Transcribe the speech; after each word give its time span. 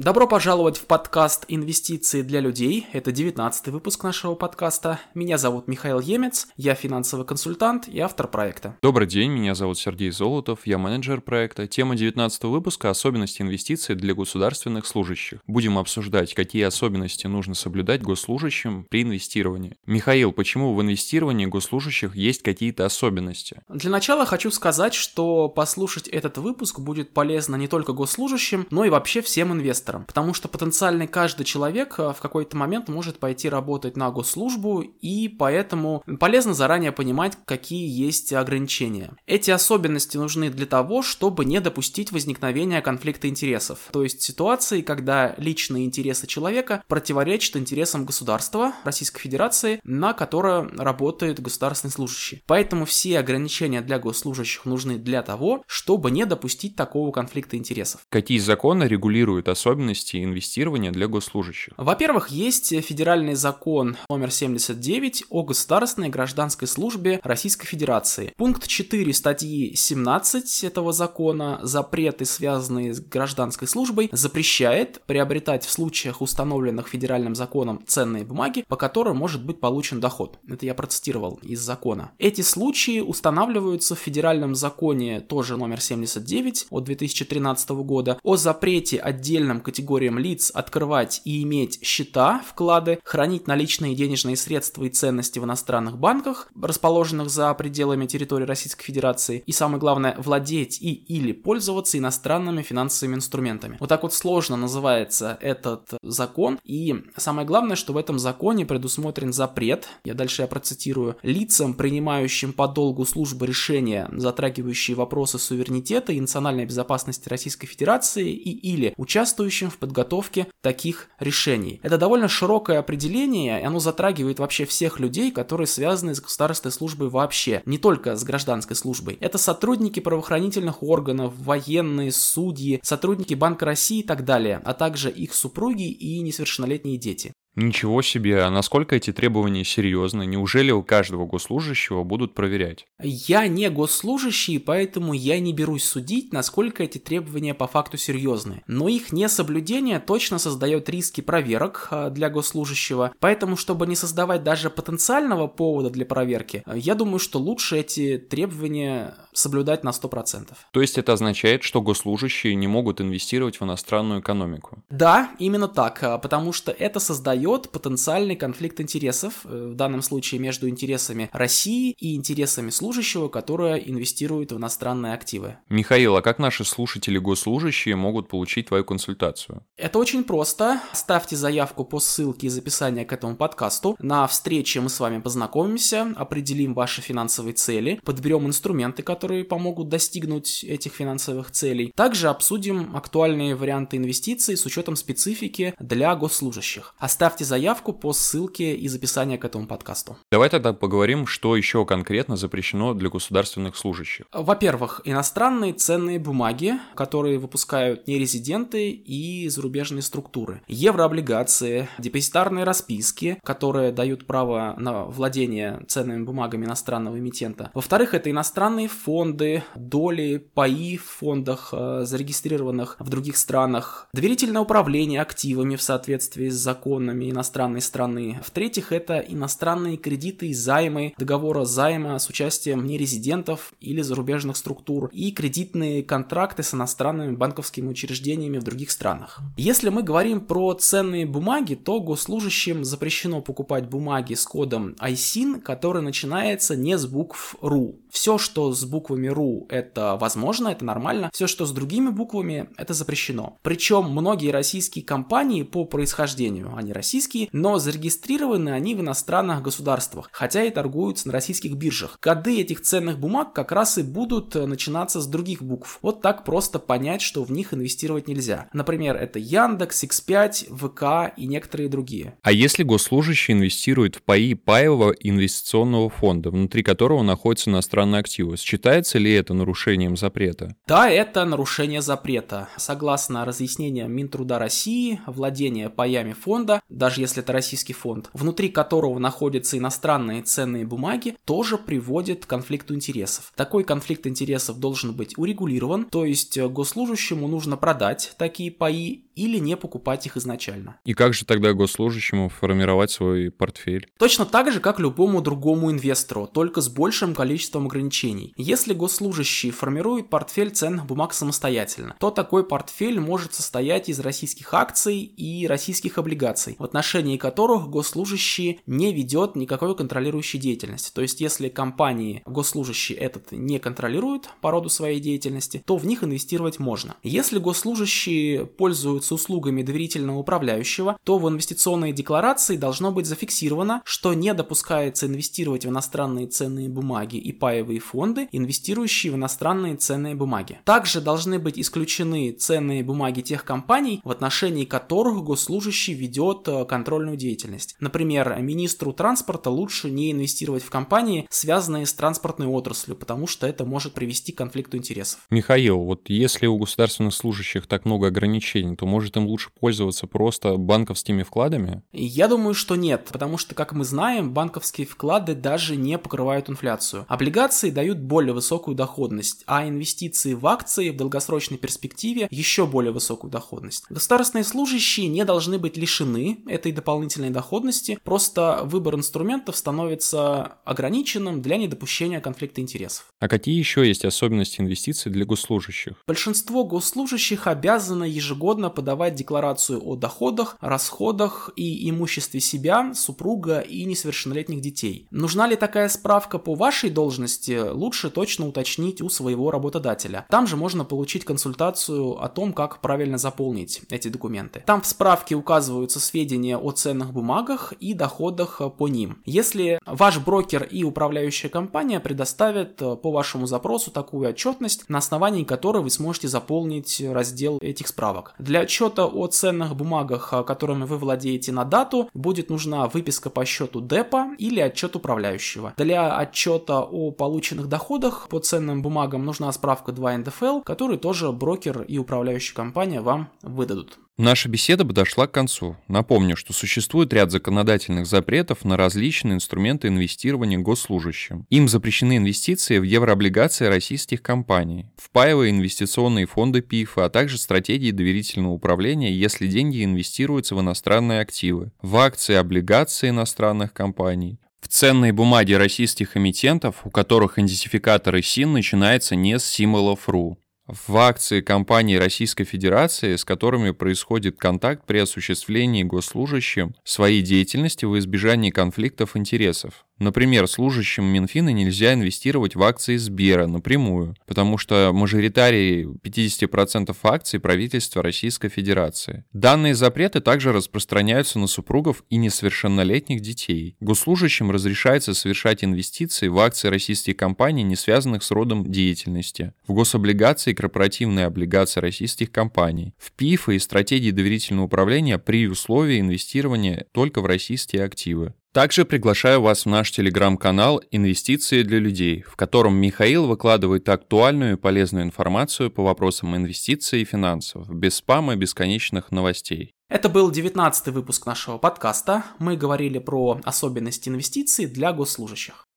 Добро 0.00 0.26
пожаловать 0.26 0.78
в 0.78 0.86
подкаст 0.86 1.44
«Инвестиции 1.48 2.22
для 2.22 2.40
людей». 2.40 2.86
Это 2.94 3.12
19 3.12 3.68
выпуск 3.68 4.02
нашего 4.02 4.34
подкаста. 4.34 4.98
Меня 5.12 5.36
зовут 5.36 5.68
Михаил 5.68 6.00
Емец, 6.00 6.48
я 6.56 6.74
финансовый 6.74 7.26
консультант 7.26 7.86
и 7.86 8.00
автор 8.00 8.26
проекта. 8.26 8.78
Добрый 8.80 9.06
день, 9.06 9.30
меня 9.30 9.54
зовут 9.54 9.78
Сергей 9.78 10.10
Золотов, 10.10 10.60
я 10.64 10.78
менеджер 10.78 11.20
проекта. 11.20 11.66
Тема 11.66 11.96
19 11.96 12.44
выпуска– 12.44 12.88
особенности 12.90 13.42
инвестиций 13.42 13.94
для 13.94 14.14
государственных 14.14 14.86
служащих. 14.86 15.40
Будем 15.46 15.76
обсуждать, 15.76 16.32
какие 16.32 16.62
особенности 16.62 17.26
нужно 17.26 17.52
соблюдать 17.52 18.00
госслужащим 18.00 18.86
при 18.88 19.02
инвестировании. 19.02 19.76
Михаил, 19.84 20.32
почему 20.32 20.74
в 20.74 20.80
инвестировании 20.80 21.44
госслужащих 21.44 22.16
есть 22.16 22.42
какие-то 22.42 22.86
особенности? 22.86 23.60
Для 23.68 23.90
начала 23.90 24.24
хочу 24.24 24.50
сказать, 24.50 24.94
что 24.94 25.50
послушать 25.50 26.08
этот 26.08 26.38
выпуск 26.38 26.80
будет 26.80 27.12
полезно 27.12 27.56
не 27.56 27.68
только 27.68 27.92
госслужащим, 27.92 28.66
но 28.70 28.86
и 28.86 28.88
вообще 28.88 29.20
всем 29.20 29.52
инвесторам 29.52 29.89
инвестором, 29.90 30.04
потому 30.04 30.34
что 30.34 30.48
потенциальный 30.48 31.06
каждый 31.06 31.44
человек 31.44 31.94
э, 31.98 32.12
в 32.16 32.20
какой-то 32.20 32.56
момент 32.56 32.88
может 32.88 33.18
пойти 33.18 33.48
работать 33.48 33.96
на 33.96 34.10
госслужбу, 34.10 34.80
и 34.80 35.28
поэтому 35.28 36.02
полезно 36.18 36.54
заранее 36.54 36.92
понимать, 36.92 37.36
какие 37.44 37.88
есть 37.88 38.32
ограничения. 38.32 39.12
Эти 39.26 39.50
особенности 39.50 40.16
нужны 40.16 40.50
для 40.50 40.66
того, 40.66 41.02
чтобы 41.02 41.44
не 41.44 41.60
допустить 41.60 42.12
возникновения 42.12 42.80
конфликта 42.80 43.28
интересов, 43.28 43.78
то 43.92 44.02
есть 44.02 44.22
ситуации, 44.22 44.82
когда 44.82 45.34
личные 45.36 45.84
интересы 45.84 46.26
человека 46.26 46.82
противоречат 46.88 47.56
интересам 47.56 48.04
государства 48.04 48.72
Российской 48.84 49.20
Федерации, 49.20 49.80
на 49.84 50.12
которое 50.12 50.68
работает 50.76 51.40
государственный 51.40 51.92
служащий. 51.92 52.42
Поэтому 52.46 52.84
все 52.84 53.18
ограничения 53.18 53.80
для 53.80 53.98
госслужащих 53.98 54.64
нужны 54.64 54.96
для 54.96 55.22
того, 55.22 55.62
чтобы 55.66 56.10
не 56.10 56.24
допустить 56.26 56.76
такого 56.76 57.12
конфликта 57.12 57.56
интересов. 57.56 58.02
Какие 58.08 58.38
законы 58.38 58.84
регулируют 58.84 59.48
особенности 59.48 59.79
особенности 59.80 60.22
инвестирования 60.22 60.92
для 60.92 61.08
госслужащих? 61.08 61.72
Во-первых, 61.76 62.28
есть 62.28 62.68
федеральный 62.84 63.34
закон 63.34 63.96
номер 64.08 64.30
79 64.30 65.24
о 65.30 65.42
государственной 65.42 66.08
гражданской 66.08 66.68
службе 66.68 67.20
Российской 67.22 67.66
Федерации. 67.66 68.32
Пункт 68.36 68.66
4 68.66 69.14
статьи 69.14 69.74
17 69.74 70.64
этого 70.64 70.92
закона 70.92 71.60
«Запреты, 71.62 72.24
связанные 72.24 72.92
с 72.92 73.00
гражданской 73.00 73.66
службой», 73.66 74.10
запрещает 74.12 75.02
приобретать 75.06 75.64
в 75.64 75.70
случаях, 75.70 76.20
установленных 76.20 76.88
федеральным 76.88 77.34
законом, 77.34 77.82
ценные 77.86 78.24
бумаги, 78.24 78.64
по 78.68 78.76
которым 78.76 79.16
может 79.16 79.44
быть 79.44 79.60
получен 79.60 80.00
доход. 80.00 80.38
Это 80.48 80.66
я 80.66 80.74
процитировал 80.74 81.40
из 81.42 81.60
закона. 81.60 82.12
Эти 82.18 82.42
случаи 82.42 83.00
устанавливаются 83.00 83.94
в 83.94 83.98
федеральном 83.98 84.54
законе, 84.54 85.20
тоже 85.20 85.56
номер 85.56 85.80
79 85.80 86.66
от 86.70 86.84
2013 86.84 87.70
года, 87.70 88.18
о 88.22 88.36
запрете 88.36 88.98
отдельным 88.98 89.60
категориям 89.70 90.18
лиц 90.18 90.50
открывать 90.52 91.22
и 91.24 91.44
иметь 91.44 91.78
счета, 91.84 92.42
вклады, 92.44 92.98
хранить 93.04 93.46
наличные 93.46 93.94
денежные 93.94 94.34
средства 94.34 94.82
и 94.82 94.88
ценности 94.88 95.38
в 95.38 95.44
иностранных 95.44 95.96
банках, 95.96 96.50
расположенных 96.60 97.30
за 97.30 97.54
пределами 97.54 98.06
территории 98.06 98.46
Российской 98.46 98.82
Федерации, 98.82 99.44
и 99.46 99.52
самое 99.52 99.78
главное, 99.78 100.16
владеть 100.18 100.82
и 100.82 100.92
или 100.92 101.30
пользоваться 101.30 101.98
иностранными 101.98 102.62
финансовыми 102.62 103.14
инструментами. 103.14 103.76
Вот 103.78 103.88
так 103.88 104.02
вот 104.02 104.12
сложно 104.12 104.56
называется 104.56 105.38
этот 105.40 105.88
закон, 106.02 106.58
и 106.64 107.04
самое 107.16 107.46
главное, 107.46 107.76
что 107.76 107.92
в 107.92 107.96
этом 107.96 108.18
законе 108.18 108.66
предусмотрен 108.66 109.32
запрет, 109.32 109.86
я 110.02 110.14
дальше 110.14 110.42
я 110.42 110.48
процитирую, 110.48 111.16
лицам, 111.22 111.74
принимающим 111.74 112.52
по 112.52 112.66
долгу 112.66 113.04
службы 113.04 113.46
решения, 113.46 114.08
затрагивающие 114.10 114.96
вопросы 114.96 115.38
суверенитета 115.38 116.12
и 116.12 116.20
национальной 116.20 116.64
безопасности 116.64 117.28
Российской 117.28 117.68
Федерации 117.68 118.32
и 118.32 118.50
или 118.50 118.94
участвующим 118.96 119.59
участвующим 119.60 119.70
в 119.70 119.78
подготовке 119.78 120.46
таких 120.62 121.08
решений. 121.18 121.80
Это 121.82 121.98
довольно 121.98 122.28
широкое 122.28 122.78
определение, 122.78 123.60
и 123.60 123.64
оно 123.64 123.78
затрагивает 123.78 124.38
вообще 124.38 124.64
всех 124.64 125.00
людей, 125.00 125.30
которые 125.30 125.66
связаны 125.66 126.14
с 126.14 126.20
государственной 126.20 126.72
службой 126.72 127.08
вообще, 127.08 127.62
не 127.66 127.78
только 127.78 128.16
с 128.16 128.24
гражданской 128.24 128.76
службой. 128.76 129.18
Это 129.20 129.38
сотрудники 129.38 130.00
правоохранительных 130.00 130.82
органов, 130.82 131.34
военные, 131.36 132.12
судьи, 132.12 132.80
сотрудники 132.82 133.34
Банка 133.34 133.66
России 133.66 134.00
и 134.00 134.06
так 134.06 134.24
далее, 134.24 134.60
а 134.64 134.74
также 134.74 135.10
их 135.10 135.34
супруги 135.34 135.90
и 135.90 136.20
несовершеннолетние 136.20 136.98
дети. 136.98 137.32
Ничего 137.56 138.00
себе, 138.00 138.42
а 138.42 138.50
насколько 138.50 138.94
эти 138.94 139.12
требования 139.12 139.64
серьезны? 139.64 140.24
Неужели 140.24 140.70
у 140.70 140.84
каждого 140.84 141.26
госслужащего 141.26 142.04
будут 142.04 142.32
проверять? 142.32 142.86
Я 143.02 143.48
не 143.48 143.68
госслужащий, 143.70 144.60
поэтому 144.60 145.14
я 145.14 145.40
не 145.40 145.52
берусь 145.52 145.84
судить, 145.84 146.32
насколько 146.32 146.84
эти 146.84 146.98
требования 146.98 147.54
по 147.54 147.66
факту 147.66 147.96
серьезны. 147.96 148.62
Но 148.68 148.88
их 148.88 149.12
несоблюдение 149.12 149.98
точно 149.98 150.38
создает 150.38 150.88
риски 150.88 151.22
проверок 151.22 151.88
а, 151.90 152.10
для 152.10 152.30
госслужащего, 152.30 153.12
поэтому, 153.18 153.56
чтобы 153.56 153.88
не 153.88 153.96
создавать 153.96 154.44
даже 154.44 154.70
потенциального 154.70 155.48
повода 155.48 155.90
для 155.90 156.06
проверки, 156.06 156.62
я 156.72 156.94
думаю, 156.94 157.18
что 157.18 157.40
лучше 157.40 157.78
эти 157.78 158.16
требования 158.16 159.16
соблюдать 159.32 159.82
на 159.82 159.90
100%. 159.90 160.52
То 160.70 160.80
есть 160.80 160.98
это 160.98 161.12
означает, 161.12 161.64
что 161.64 161.82
госслужащие 161.82 162.54
не 162.54 162.68
могут 162.68 163.00
инвестировать 163.00 163.58
в 163.58 163.64
иностранную 163.64 164.20
экономику? 164.20 164.82
Да, 164.88 165.30
именно 165.40 165.66
так, 165.66 166.00
а, 166.04 166.18
потому 166.18 166.52
что 166.52 166.70
это 166.70 167.00
создает 167.00 167.39
создает 167.40 167.70
потенциальный 167.70 168.36
конфликт 168.36 168.80
интересов, 168.80 169.44
э, 169.44 169.70
в 169.72 169.74
данном 169.74 170.02
случае 170.02 170.40
между 170.40 170.68
интересами 170.68 171.30
России 171.32 171.94
и 171.98 172.14
интересами 172.14 172.70
служащего, 172.70 173.28
которая 173.28 173.78
инвестирует 173.78 174.52
в 174.52 174.58
иностранные 174.58 175.14
активы. 175.14 175.56
Михаил, 175.70 176.16
а 176.16 176.22
как 176.22 176.38
наши 176.38 176.64
слушатели-госслужащие 176.64 177.96
могут 177.96 178.28
получить 178.28 178.68
твою 178.68 178.84
консультацию? 178.84 179.62
Это 179.76 179.98
очень 179.98 180.24
просто. 180.24 180.80
Ставьте 180.92 181.36
заявку 181.36 181.84
по 181.84 181.98
ссылке 181.98 182.48
из 182.48 182.58
описания 182.58 183.04
к 183.06 183.12
этому 183.12 183.36
подкасту. 183.36 183.96
На 183.98 184.26
встрече 184.26 184.80
мы 184.80 184.90
с 184.90 185.00
вами 185.00 185.20
познакомимся, 185.20 186.12
определим 186.16 186.74
ваши 186.74 187.00
финансовые 187.00 187.54
цели, 187.54 188.00
подберем 188.04 188.46
инструменты, 188.46 189.02
которые 189.02 189.44
помогут 189.44 189.88
достигнуть 189.88 190.62
этих 190.64 190.92
финансовых 190.92 191.50
целей. 191.50 191.92
Также 191.96 192.28
обсудим 192.28 192.94
актуальные 192.94 193.54
варианты 193.54 193.96
инвестиций 193.96 194.56
с 194.56 194.66
учетом 194.66 194.96
специфики 194.96 195.74
для 195.78 196.14
госслужащих. 196.14 196.94
Оставьте 196.98 197.29
Ставьте 197.30 197.44
заявку 197.44 197.92
по 197.92 198.12
ссылке 198.12 198.74
из 198.74 198.92
описания 198.92 199.38
к 199.38 199.44
этому 199.44 199.68
подкасту. 199.68 200.16
Давай 200.32 200.48
тогда 200.48 200.72
поговорим, 200.72 201.28
что 201.28 201.54
еще 201.54 201.86
конкретно 201.86 202.36
запрещено 202.36 202.92
для 202.92 203.08
государственных 203.08 203.76
служащих. 203.76 204.26
Во-первых, 204.32 205.00
иностранные 205.04 205.72
ценные 205.72 206.18
бумаги, 206.18 206.80
которые 206.96 207.38
выпускают 207.38 208.08
нерезиденты 208.08 208.90
и 208.90 209.48
зарубежные 209.48 210.02
структуры. 210.02 210.62
Еврооблигации, 210.66 211.88
депозитарные 211.98 212.64
расписки, 212.64 213.38
которые 213.44 213.92
дают 213.92 214.26
право 214.26 214.74
на 214.76 215.04
владение 215.04 215.84
ценными 215.86 216.24
бумагами 216.24 216.64
иностранного 216.64 217.16
эмитента. 217.20 217.70
Во-вторых, 217.74 218.12
это 218.12 218.28
иностранные 218.28 218.88
фонды, 218.88 219.62
доли, 219.76 220.44
паи 220.52 220.96
в 220.96 221.04
фондах, 221.04 221.68
э, 221.70 222.02
зарегистрированных 222.06 222.96
в 222.98 223.08
других 223.08 223.36
странах, 223.36 224.08
доверительное 224.12 224.62
управление 224.62 225.22
активами 225.22 225.76
в 225.76 225.82
соответствии 225.82 226.48
с 226.48 226.54
законами 226.54 227.19
гражданами 227.20 227.30
иностранной 227.30 227.80
страны. 227.80 228.40
В-третьих, 228.42 228.92
это 228.92 229.18
иностранные 229.18 229.96
кредиты 229.96 230.48
и 230.48 230.54
займы, 230.54 231.14
договора 231.18 231.64
займа 231.64 232.18
с 232.18 232.28
участием 232.28 232.86
нерезидентов 232.86 233.72
или 233.80 234.02
зарубежных 234.02 234.56
структур 234.56 235.10
и 235.12 235.32
кредитные 235.32 236.02
контракты 236.02 236.62
с 236.62 236.74
иностранными 236.74 237.36
банковскими 237.36 237.88
учреждениями 237.88 238.58
в 238.58 238.62
других 238.62 238.90
странах. 238.90 239.40
Если 239.56 239.90
мы 239.90 240.02
говорим 240.02 240.40
про 240.40 240.74
ценные 240.74 241.26
бумаги, 241.26 241.74
то 241.74 242.00
госслужащим 242.00 242.84
запрещено 242.84 243.40
покупать 243.42 243.88
бумаги 243.88 244.34
с 244.34 244.44
кодом 244.44 244.94
ISIN, 245.00 245.60
который 245.60 246.02
начинается 246.02 246.76
не 246.76 246.96
с 246.96 247.06
букв 247.06 247.56
RU. 247.62 247.94
Все, 248.10 248.38
что 248.38 248.72
с 248.72 248.84
буквами 248.84 249.28
RU, 249.28 249.66
это 249.68 250.16
возможно, 250.20 250.68
это 250.68 250.84
нормально. 250.84 251.30
Все, 251.32 251.46
что 251.46 251.66
с 251.66 251.72
другими 251.72 252.10
буквами, 252.10 252.70
это 252.76 252.94
запрещено. 252.94 253.58
Причем 253.62 254.10
многие 254.10 254.50
российские 254.50 255.04
компании 255.04 255.62
по 255.62 255.84
происхождению, 255.84 256.74
они 256.76 256.92
российские, 256.92 257.48
но 257.52 257.78
зарегистрированы 257.78 258.70
они 258.70 258.94
в 258.94 259.00
иностранных 259.00 259.62
государствах, 259.62 260.28
хотя 260.32 260.64
и 260.64 260.70
торгуются 260.70 261.28
на 261.28 261.32
российских 261.32 261.74
биржах. 261.74 262.18
Коды 262.20 262.60
этих 262.60 262.80
ценных 262.82 263.18
бумаг 263.18 263.52
как 263.52 263.72
раз 263.72 263.98
и 263.98 264.02
будут 264.02 264.56
э, 264.56 264.66
начинаться 264.66 265.20
с 265.20 265.26
других 265.26 265.62
букв. 265.62 265.98
Вот 266.02 266.22
так 266.22 266.44
просто 266.44 266.78
понять, 266.78 267.22
что 267.22 267.44
в 267.44 267.52
них 267.52 267.72
инвестировать 267.74 268.28
нельзя. 268.28 268.68
Например, 268.72 269.16
это 269.16 269.38
Яндекс, 269.38 270.04
X5, 270.04 270.76
ВК 270.76 271.34
и 271.36 271.46
некоторые 271.46 271.88
другие. 271.88 272.34
А 272.42 272.52
если 272.52 272.82
госслужащий 272.82 273.54
инвестирует 273.54 274.16
в 274.16 274.22
паи 274.22 274.54
паевого 274.54 275.12
инвестиционного 275.12 276.10
фонда, 276.10 276.50
внутри 276.50 276.82
которого 276.82 277.22
находятся 277.22 277.70
иностранные 278.00 278.20
активы, 278.20 278.56
считается 278.56 279.18
ли 279.18 279.32
это 279.32 279.54
нарушением 279.54 280.16
запрета? 280.16 280.76
Да, 280.86 281.10
это 281.10 281.44
нарушение 281.44 282.02
запрета. 282.02 282.68
Согласно 282.76 283.44
разъяснениям 283.44 284.10
Минтруда 284.12 284.58
России, 284.58 285.20
владение 285.26 285.90
паями 285.90 286.32
фонда 286.32 286.80
даже 286.88 287.20
если 287.20 287.42
это 287.42 287.52
российский 287.52 287.92
фонд, 287.92 288.30
внутри 288.32 288.68
которого 288.68 289.18
находятся 289.18 289.78
иностранные 289.78 290.42
ценные 290.42 290.84
бумаги, 290.84 291.36
тоже 291.44 291.78
приводит 291.78 292.44
к 292.44 292.48
конфликту 292.48 292.94
интересов. 292.94 293.52
Такой 293.56 293.84
конфликт 293.84 294.26
интересов 294.26 294.78
должен 294.78 295.12
быть 295.12 295.38
урегулирован, 295.38 296.04
то 296.04 296.24
есть 296.24 296.56
э, 296.56 296.68
госслужащему 296.68 297.48
нужно 297.48 297.76
продать 297.76 298.34
такие 298.38 298.70
паи 298.70 299.24
или 299.40 299.58
не 299.58 299.74
покупать 299.74 300.26
их 300.26 300.36
изначально. 300.36 301.00
И 301.06 301.14
как 301.14 301.32
же 301.32 301.46
тогда 301.46 301.72
госслужащему 301.72 302.50
формировать 302.50 303.10
свой 303.10 303.50
портфель? 303.50 304.06
Точно 304.18 304.44
так 304.44 304.70
же, 304.70 304.80
как 304.80 305.00
любому 305.00 305.40
другому 305.40 305.90
инвестору, 305.90 306.46
только 306.46 306.82
с 306.82 306.90
большим 306.90 307.34
количеством 307.34 307.86
ограничений. 307.86 308.52
Если 308.58 308.92
госслужащий 308.92 309.70
формирует 309.70 310.28
портфель 310.28 310.70
ценных 310.70 311.06
бумаг 311.06 311.32
самостоятельно, 311.32 312.16
то 312.20 312.30
такой 312.30 312.66
портфель 312.66 313.18
может 313.18 313.54
состоять 313.54 314.10
из 314.10 314.20
российских 314.20 314.74
акций 314.74 315.18
и 315.20 315.66
российских 315.66 316.18
облигаций, 316.18 316.76
в 316.78 316.84
отношении 316.84 317.38
которых 317.38 317.88
госслужащий 317.88 318.80
не 318.84 319.10
ведет 319.14 319.56
никакой 319.56 319.96
контролирующей 319.96 320.58
деятельности. 320.58 321.12
То 321.14 321.22
есть, 321.22 321.40
если 321.40 321.70
компании 321.70 322.42
госслужащий 322.44 323.14
этот 323.14 323.52
не 323.52 323.78
контролирует 323.78 324.50
по 324.60 324.70
роду 324.70 324.90
своей 324.90 325.18
деятельности, 325.18 325.82
то 325.86 325.96
в 325.96 326.04
них 326.04 326.22
инвестировать 326.22 326.78
можно. 326.78 327.16
Если 327.22 327.58
госслужащие 327.58 328.66
пользуются 328.66 329.29
услугами 329.32 329.82
доверительного 329.82 330.38
управляющего, 330.38 331.16
то 331.24 331.38
в 331.38 331.48
инвестиционной 331.48 332.12
декларации 332.12 332.76
должно 332.76 333.12
быть 333.12 333.26
зафиксировано, 333.26 334.02
что 334.04 334.34
не 334.34 334.52
допускается 334.54 335.26
инвестировать 335.26 335.84
в 335.84 335.88
иностранные 335.88 336.46
ценные 336.46 336.88
бумаги 336.88 337.36
и 337.36 337.52
паевые 337.52 338.00
фонды, 338.00 338.48
инвестирующие 338.52 339.32
в 339.32 339.36
иностранные 339.36 339.96
ценные 339.96 340.34
бумаги. 340.34 340.80
Также 340.84 341.20
должны 341.20 341.58
быть 341.58 341.78
исключены 341.78 342.52
ценные 342.52 343.02
бумаги 343.02 343.40
тех 343.40 343.64
компаний, 343.64 344.20
в 344.24 344.30
отношении 344.30 344.84
которых 344.84 345.42
госслужащий 345.44 346.14
ведет 346.14 346.66
э, 346.68 346.84
контрольную 346.84 347.36
деятельность. 347.36 347.96
Например, 348.00 348.56
министру 348.60 349.12
транспорта 349.12 349.70
лучше 349.70 350.10
не 350.10 350.32
инвестировать 350.32 350.82
в 350.82 350.90
компании, 350.90 351.46
связанные 351.50 352.06
с 352.06 352.12
транспортной 352.12 352.68
отраслью, 352.68 353.16
потому 353.16 353.46
что 353.46 353.66
это 353.66 353.84
может 353.84 354.14
привести 354.14 354.52
к 354.52 354.58
конфликту 354.58 354.96
интересов. 354.96 355.40
Михаил, 355.50 356.00
вот 356.00 356.28
если 356.28 356.66
у 356.66 356.78
государственных 356.78 357.34
служащих 357.34 357.86
так 357.86 358.04
много 358.04 358.28
ограничений, 358.28 358.96
то 358.96 359.06
может 359.10 359.36
им 359.36 359.46
лучше 359.46 359.70
пользоваться 359.78 360.26
просто 360.26 360.76
банковскими 360.76 361.42
вкладами? 361.42 362.02
Я 362.12 362.48
думаю, 362.48 362.74
что 362.74 362.96
нет, 362.96 363.28
потому 363.30 363.58
что, 363.58 363.74
как 363.74 363.92
мы 363.92 364.04
знаем, 364.04 364.52
банковские 364.52 365.06
вклады 365.06 365.54
даже 365.54 365.96
не 365.96 366.16
покрывают 366.16 366.70
инфляцию. 366.70 367.26
Облигации 367.28 367.90
дают 367.90 368.18
более 368.18 368.54
высокую 368.54 368.96
доходность, 368.96 369.64
а 369.66 369.86
инвестиции 369.86 370.54
в 370.54 370.66
акции 370.66 371.10
в 371.10 371.16
долгосрочной 371.16 371.76
перспективе 371.76 372.48
еще 372.50 372.86
более 372.86 373.12
высокую 373.12 373.50
доходность. 373.50 374.04
Государственные 374.08 374.64
служащие 374.64 375.28
не 375.28 375.44
должны 375.44 375.78
быть 375.78 375.96
лишены 375.96 376.60
этой 376.66 376.92
дополнительной 376.92 377.50
доходности, 377.50 378.18
просто 378.24 378.80
выбор 378.84 379.16
инструментов 379.16 379.76
становится 379.76 380.78
ограниченным 380.84 381.60
для 381.60 381.76
недопущения 381.76 382.40
конфликта 382.40 382.80
интересов. 382.80 383.26
А 383.40 383.48
какие 383.48 383.76
еще 383.76 384.06
есть 384.06 384.24
особенности 384.24 384.80
инвестиций 384.80 385.32
для 385.32 385.44
госслужащих? 385.44 386.14
Большинство 386.26 386.84
госслужащих 386.84 387.66
обязаны 387.66 388.24
ежегодно 388.24 388.90
подавать 389.00 389.34
декларацию 389.34 389.98
о 390.04 390.14
доходах, 390.14 390.76
расходах 390.82 391.70
и 391.74 392.10
имуществе 392.10 392.60
себя, 392.60 393.14
супруга 393.14 393.80
и 393.80 394.04
несовершеннолетних 394.04 394.82
детей. 394.82 395.26
Нужна 395.30 395.66
ли 395.66 395.74
такая 395.74 396.10
справка 396.10 396.58
по 396.58 396.74
вашей 396.74 397.08
должности, 397.08 397.80
лучше 397.90 398.28
точно 398.28 398.68
уточнить 398.68 399.22
у 399.22 399.30
своего 399.30 399.70
работодателя. 399.70 400.44
Там 400.50 400.66
же 400.66 400.76
можно 400.76 401.06
получить 401.06 401.46
консультацию 401.46 402.44
о 402.44 402.50
том, 402.50 402.74
как 402.74 403.00
правильно 403.00 403.38
заполнить 403.38 404.02
эти 404.10 404.28
документы. 404.28 404.82
Там 404.84 405.00
в 405.00 405.06
справке 405.06 405.54
указываются 405.54 406.20
сведения 406.20 406.76
о 406.76 406.90
ценных 406.90 407.32
бумагах 407.32 407.94
и 408.00 408.12
доходах 408.12 408.82
по 408.98 409.08
ним. 409.08 409.40
Если 409.46 409.98
ваш 410.04 410.40
брокер 410.40 410.82
и 410.82 411.04
управляющая 411.04 411.70
компания 411.70 412.20
предоставят 412.20 412.96
по 412.96 413.30
вашему 413.30 413.64
запросу 413.66 414.10
такую 414.10 414.50
отчетность, 414.50 415.08
на 415.08 415.16
основании 415.16 415.64
которой 415.64 416.02
вы 416.02 416.10
сможете 416.10 416.48
заполнить 416.48 417.22
раздел 417.26 417.78
этих 417.80 418.08
справок. 418.08 418.54
Для 418.58 418.80
отчета 418.90 419.24
о 419.24 419.46
ценных 419.46 419.94
бумагах, 419.94 420.52
которыми 420.66 421.04
вы 421.04 421.16
владеете 421.16 421.70
на 421.70 421.84
дату, 421.84 422.28
будет 422.34 422.70
нужна 422.70 423.06
выписка 423.06 423.48
по 423.48 423.64
счету 423.64 424.00
депа 424.00 424.48
или 424.58 424.80
отчет 424.80 425.14
управляющего. 425.14 425.94
Для 425.96 426.36
отчета 426.36 427.02
о 427.02 427.30
полученных 427.30 427.86
доходах 427.86 428.48
по 428.48 428.58
ценным 428.58 429.00
бумагам 429.00 429.44
нужна 429.44 429.70
справка 429.70 430.10
2 430.10 430.38
НДФЛ, 430.38 430.80
которую 430.80 431.20
тоже 431.20 431.52
брокер 431.52 432.02
и 432.02 432.18
управляющая 432.18 432.74
компания 432.74 433.20
вам 433.20 433.50
выдадут. 433.62 434.18
Наша 434.42 434.70
беседа 434.70 435.04
подошла 435.04 435.46
к 435.46 435.52
концу. 435.52 435.98
Напомню, 436.08 436.56
что 436.56 436.72
существует 436.72 437.30
ряд 437.34 437.50
законодательных 437.50 438.24
запретов 438.24 438.86
на 438.86 438.96
различные 438.96 439.56
инструменты 439.56 440.08
инвестирования 440.08 440.78
госслужащим. 440.78 441.66
Им 441.68 441.88
запрещены 441.88 442.38
инвестиции 442.38 442.96
в 442.96 443.02
еврооблигации 443.02 443.84
российских 443.84 444.40
компаний, 444.40 445.10
в 445.18 445.28
паевые 445.28 445.72
инвестиционные 445.72 446.46
фонды 446.46 446.80
ПИФ, 446.80 447.18
а 447.18 447.28
также 447.28 447.58
стратегии 447.58 448.12
доверительного 448.12 448.72
управления, 448.72 449.30
если 449.30 449.66
деньги 449.66 450.02
инвестируются 450.02 450.74
в 450.74 450.80
иностранные 450.80 451.40
активы, 451.40 451.92
в 452.00 452.16
акции, 452.16 452.54
облигации 452.54 453.28
иностранных 453.28 453.92
компаний, 453.92 454.58
в 454.80 454.88
ценные 454.88 455.34
бумаги 455.34 455.74
российских 455.74 456.38
эмитентов, 456.38 457.02
у 457.04 457.10
которых 457.10 457.58
идентификатор 457.58 458.40
ИСИН 458.40 458.72
начинается 458.72 459.36
не 459.36 459.58
с 459.58 459.66
символов 459.66 460.30
РУ 460.30 460.56
в 460.92 461.16
акции 461.16 461.60
компаний 461.60 462.18
Российской 462.18 462.64
Федерации, 462.64 463.36
с 463.36 463.44
которыми 463.44 463.92
происходит 463.92 464.58
контакт 464.58 465.06
при 465.06 465.18
осуществлении 465.18 466.02
госслужащим 466.02 466.94
своей 467.04 467.42
деятельности 467.42 468.04
в 468.04 468.18
избежании 468.18 468.70
конфликтов 468.70 469.36
интересов. 469.36 470.04
Например, 470.20 470.68
служащим 470.68 471.24
Минфина 471.24 471.70
нельзя 471.70 472.12
инвестировать 472.12 472.76
в 472.76 472.82
акции 472.82 473.16
Сбера 473.16 473.66
напрямую, 473.66 474.36
потому 474.46 474.76
что 474.76 475.12
мажоритарий 475.14 476.04
50% 476.04 477.16
акций 477.22 477.58
правительства 477.58 478.22
Российской 478.22 478.68
Федерации. 478.68 479.44
Данные 479.54 479.94
запреты 479.94 480.42
также 480.42 480.72
распространяются 480.72 481.58
на 481.58 481.66
супругов 481.66 482.22
и 482.28 482.36
несовершеннолетних 482.36 483.40
детей. 483.40 483.96
Госслужащим 484.00 484.70
разрешается 484.70 485.32
совершать 485.32 485.82
инвестиции 485.84 486.48
в 486.48 486.58
акции 486.58 486.88
российских 486.88 487.38
компаний, 487.38 487.82
не 487.82 487.96
связанных 487.96 488.42
с 488.42 488.50
родом 488.50 488.92
деятельности, 488.92 489.72
в 489.86 489.94
гособлигации 489.94 490.72
и 490.72 490.74
корпоративные 490.74 491.46
облигации 491.46 492.00
российских 492.00 492.52
компаний, 492.52 493.14
в 493.16 493.32
ПИФы 493.32 493.76
и 493.76 493.78
стратегии 493.78 494.32
доверительного 494.32 494.84
управления 494.84 495.38
при 495.38 495.66
условии 495.66 496.20
инвестирования 496.20 497.06
только 497.12 497.40
в 497.40 497.46
российские 497.46 498.04
активы. 498.04 498.52
Также 498.72 499.04
приглашаю 499.04 499.60
вас 499.60 499.84
в 499.84 499.88
наш 499.88 500.12
телеграм-канал 500.12 501.02
«Инвестиции 501.10 501.82
для 501.82 501.98
людей», 501.98 502.42
в 502.42 502.54
котором 502.54 502.94
Михаил 502.94 503.48
выкладывает 503.48 504.08
актуальную 504.08 504.74
и 504.74 504.76
полезную 504.76 505.24
информацию 505.24 505.90
по 505.90 506.04
вопросам 506.04 506.54
инвестиций 506.54 507.22
и 507.22 507.24
финансов, 507.24 507.88
без 507.88 508.14
спама 508.14 508.52
и 508.52 508.56
бесконечных 508.56 509.32
новостей. 509.32 509.92
Это 510.08 510.28
был 510.28 510.52
19 510.52 511.08
выпуск 511.08 511.46
нашего 511.46 511.78
подкаста. 511.78 512.44
Мы 512.60 512.76
говорили 512.76 513.18
про 513.18 513.60
особенности 513.64 514.28
инвестиций 514.28 514.86
для 514.86 515.12
госслужащих. 515.12 515.88